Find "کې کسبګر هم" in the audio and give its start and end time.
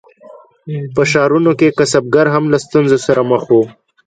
1.59-2.43